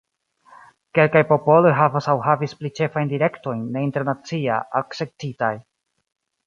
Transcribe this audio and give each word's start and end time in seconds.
Kelkaj 0.99 1.21
popoloj 1.31 1.73
havas 1.81 2.09
aŭ 2.13 2.17
havis 2.29 2.57
pli 2.63 2.73
ĉefajn 2.81 3.13
direktojn 3.15 3.63
ne 3.77 3.87
internacia 3.91 4.61
akceptitaj. 4.85 5.57